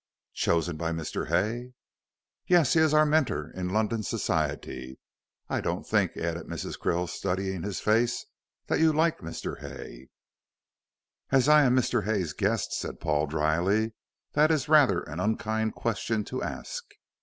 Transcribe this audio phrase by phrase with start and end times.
[0.33, 1.27] "Chosen by Mr.
[1.27, 1.73] Hay?"
[2.47, 2.73] "Yes!
[2.73, 4.97] He is our mentor in London Society.
[5.47, 6.79] I don't think," added Mrs.
[6.79, 8.25] Krill, studying his face,
[8.65, 9.59] "that you like Mr.
[9.59, 10.07] Hay."
[11.29, 12.05] "As I am Mr.
[12.05, 13.93] Hay's guest," said Paul, dryly,
[14.33, 16.83] "that is rather an unkind question to ask."